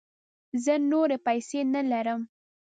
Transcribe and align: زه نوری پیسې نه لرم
زه 0.63 0.73
نوری 0.89 1.17
پیسې 1.27 1.59
نه 1.73 1.81
لرم 1.91 2.21